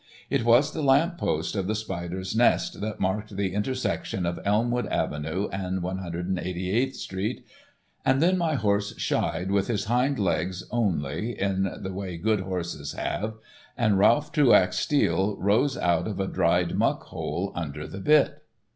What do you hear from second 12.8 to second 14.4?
have, and Ralph